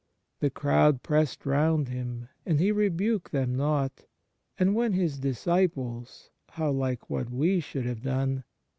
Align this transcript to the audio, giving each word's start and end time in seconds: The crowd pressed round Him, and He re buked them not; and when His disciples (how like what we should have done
The 0.39 0.49
crowd 0.49 1.03
pressed 1.03 1.45
round 1.45 1.89
Him, 1.89 2.27
and 2.43 2.59
He 2.59 2.71
re 2.71 2.89
buked 2.89 3.29
them 3.29 3.53
not; 3.53 4.05
and 4.57 4.73
when 4.73 4.93
His 4.93 5.19
disciples 5.19 6.31
(how 6.53 6.71
like 6.71 7.07
what 7.07 7.29
we 7.29 7.59
should 7.59 7.85
have 7.85 8.01
done 8.01 8.43